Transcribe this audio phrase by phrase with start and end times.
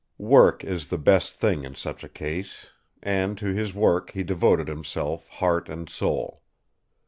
[0.17, 2.71] "Work is the best thing in such a case;
[3.03, 6.41] and to his work he devoted himself heart and soul.